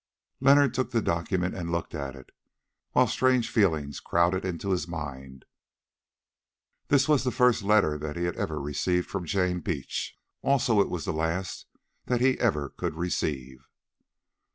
[0.39, 2.31] Leonard took the document and looked at it,
[2.93, 5.45] while strange feelings crowded into his mind.
[6.87, 10.89] This was the first letter that he had ever received from Jane Beach; also it
[10.89, 11.67] was the last
[12.05, 13.63] that he ever could receive.